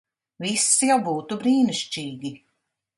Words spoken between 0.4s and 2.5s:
Viss jau būtu brīnišķīgi.